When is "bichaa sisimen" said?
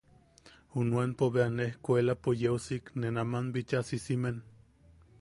3.53-4.35